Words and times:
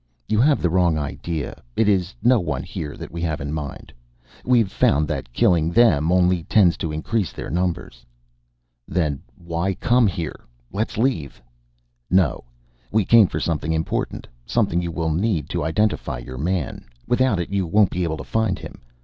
"You 0.27 0.41
have 0.41 0.63
the 0.63 0.69
wrong 0.71 0.97
idea. 0.97 1.61
It 1.75 1.87
is 1.87 2.15
no 2.23 2.39
one 2.39 2.63
here 2.63 2.97
that 2.97 3.11
we 3.11 3.21
have 3.21 3.39
in 3.39 3.53
mind. 3.53 3.93
We've 4.43 4.71
found 4.71 5.07
that 5.07 5.31
killing 5.31 5.69
them 5.69 6.11
only 6.11 6.41
tends 6.45 6.75
to 6.77 6.91
increase 6.91 7.31
their 7.31 7.51
numbers." 7.51 8.03
"Then 8.87 9.21
why 9.37 9.75
come 9.75 10.07
here? 10.07 10.39
Let's 10.71 10.97
leave." 10.97 11.39
"No. 12.09 12.45
We 12.91 13.05
came 13.05 13.27
for 13.27 13.39
something 13.39 13.73
important. 13.73 14.27
Something 14.47 14.81
you 14.81 14.91
will 14.91 15.11
need 15.11 15.49
to 15.49 15.63
identify 15.63 16.17
your 16.17 16.39
man. 16.39 16.85
Without 17.07 17.39
it 17.39 17.49
you 17.51 17.67
won't 17.67 17.91
be 17.91 18.03
able 18.03 18.17
to 18.17 18.23
find 18.23 18.57
him." 18.57 18.81